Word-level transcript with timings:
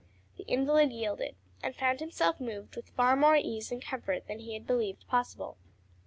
The 0.37 0.45
invalid 0.45 0.91
yielded, 0.91 1.35
and 1.61 1.75
found 1.75 1.99
himself 1.99 2.39
moved 2.39 2.75
with 2.75 2.89
far 2.89 3.15
more 3.15 3.35
ease 3.35 3.71
and 3.71 3.79
comfort 3.85 4.25
than 4.25 4.39
he 4.39 4.55
had 4.55 4.65
believed 4.65 5.05
possible. 5.07 5.57